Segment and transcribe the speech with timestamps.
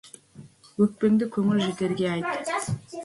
[0.85, 2.57] Өкпеңді көңіл жетерге айт.